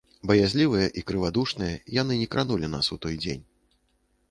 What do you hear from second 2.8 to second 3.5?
у той дзень.